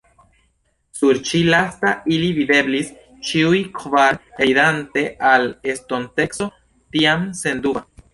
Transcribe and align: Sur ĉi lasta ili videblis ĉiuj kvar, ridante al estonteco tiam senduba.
Sur 0.99 1.17
ĉi 1.31 1.41
lasta 1.53 1.91
ili 2.15 2.29
videblis 2.37 2.89
ĉiuj 3.31 3.59
kvar, 3.79 4.17
ridante 4.39 5.03
al 5.33 5.45
estonteco 5.75 6.49
tiam 6.97 7.29
senduba. 7.43 7.85